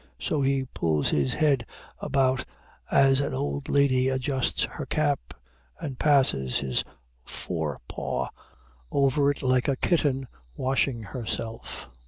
So 0.19 0.41
he 0.41 0.65
pulls 0.73 1.09
his 1.09 1.33
head 1.33 1.63
about 1.99 2.43
as 2.89 3.19
an 3.19 3.35
old 3.35 3.69
lady 3.69 4.09
adjusts 4.09 4.63
her 4.63 4.87
cap, 4.87 5.19
and 5.79 5.99
passes 5.99 6.57
his 6.57 6.83
fore 7.23 7.79
paw 7.87 8.29
over 8.91 9.29
it 9.29 9.43
like 9.43 9.67
a 9.67 9.75
kitten 9.75 10.27
washing 10.57 11.03
herself. 11.03 11.91